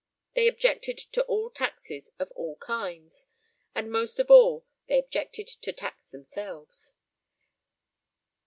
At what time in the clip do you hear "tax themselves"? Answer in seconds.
5.71-6.95